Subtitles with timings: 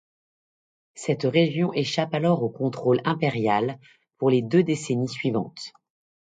[0.95, 3.77] Cette région échappe alors au contrôle impérial
[4.17, 5.73] pour les deux décennies suivantes.